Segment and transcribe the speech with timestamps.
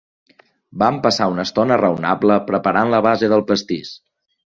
[0.83, 3.97] Vam passar una estona raonable preparant la base del pastís.